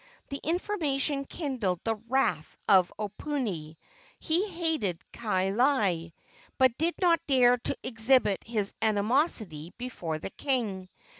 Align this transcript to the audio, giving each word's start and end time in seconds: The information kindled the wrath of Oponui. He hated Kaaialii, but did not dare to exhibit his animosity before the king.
The 0.29 0.39
information 0.43 1.25
kindled 1.25 1.81
the 1.83 1.95
wrath 2.09 2.57
of 2.67 2.91
Oponui. 2.97 3.75
He 4.17 4.49
hated 4.49 4.99
Kaaialii, 5.13 6.11
but 6.57 6.75
did 6.79 6.95
not 6.99 7.19
dare 7.27 7.57
to 7.57 7.77
exhibit 7.83 8.43
his 8.43 8.73
animosity 8.81 9.75
before 9.77 10.17
the 10.17 10.31
king. 10.31 10.89